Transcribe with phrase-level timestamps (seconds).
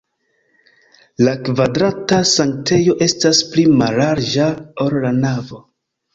[1.27, 4.49] La kvadrata sanktejo estas pli mallarĝa,
[4.89, 5.63] ol la navo.